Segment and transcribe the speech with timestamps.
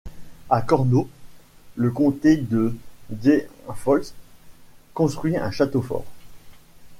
[0.49, 1.07] À Cornau,
[1.75, 2.75] le comté de
[3.11, 4.15] Diepholz
[4.95, 6.05] construit un château-fort.